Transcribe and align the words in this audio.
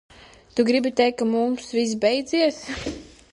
Tu 0.53 0.61
gribi 0.69 0.91
teikt, 0.99 1.17
ka 1.19 1.25
mums 1.33 1.67
viss 1.77 1.95
beidzies? 2.07 2.59